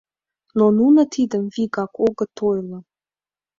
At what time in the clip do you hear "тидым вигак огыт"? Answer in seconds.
1.13-2.35